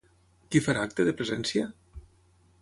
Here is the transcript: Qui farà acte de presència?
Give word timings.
Qui 0.55 0.61
farà 0.67 0.85
acte 0.87 1.05
de 1.09 1.13
presència? 1.19 1.69